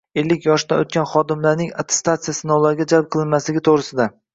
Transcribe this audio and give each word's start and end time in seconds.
ellik 0.19 0.47
yoshdan 0.47 0.81
o‘tgan 0.85 1.05
xodimlarning 1.11 1.71
attestatsiya 1.85 2.39
sinovlariga 2.41 2.93
jalb 2.97 3.15
qilinmasligi 3.17 3.69
to‘g‘risida 3.73 4.15